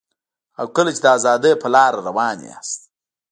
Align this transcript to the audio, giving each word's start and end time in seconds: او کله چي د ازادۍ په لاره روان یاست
او 0.59 0.65
کله 0.75 0.91
چي 0.95 0.99
د 1.03 1.07
ازادۍ 1.17 1.53
په 1.61 1.67
لاره 1.75 1.99
روان 2.07 2.37
یاست 2.49 2.81